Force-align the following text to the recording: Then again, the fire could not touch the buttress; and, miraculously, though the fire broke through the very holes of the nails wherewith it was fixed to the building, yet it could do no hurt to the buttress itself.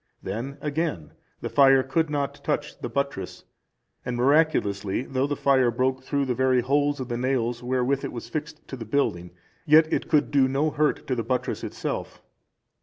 Then 0.23 0.57
again, 0.61 1.11
the 1.41 1.49
fire 1.49 1.83
could 1.83 2.09
not 2.09 2.43
touch 2.43 2.79
the 2.79 2.89
buttress; 2.89 3.43
and, 4.03 4.17
miraculously, 4.17 5.03
though 5.03 5.27
the 5.27 5.35
fire 5.35 5.69
broke 5.69 6.01
through 6.01 6.25
the 6.25 6.33
very 6.33 6.61
holes 6.61 6.99
of 6.99 7.07
the 7.07 7.17
nails 7.19 7.61
wherewith 7.61 8.03
it 8.03 8.11
was 8.11 8.27
fixed 8.27 8.67
to 8.69 8.75
the 8.75 8.83
building, 8.85 9.29
yet 9.67 9.93
it 9.93 10.09
could 10.09 10.31
do 10.31 10.47
no 10.47 10.71
hurt 10.71 11.05
to 11.05 11.13
the 11.13 11.21
buttress 11.21 11.63
itself. 11.63 12.19